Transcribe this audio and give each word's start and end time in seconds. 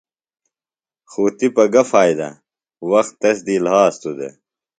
خوۡ 1.11 1.31
تِپہ 1.37 1.65
گہ 1.73 1.83
فائدہ 1.91 2.29
وخت 2.89 3.13
تس 3.21 3.37
دی 3.45 3.55
لھاستُوۡ 3.65 4.15
دےۡ۔ 4.17 4.33